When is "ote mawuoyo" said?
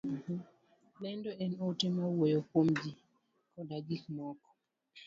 1.67-2.39